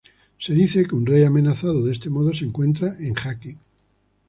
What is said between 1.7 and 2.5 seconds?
de este modo se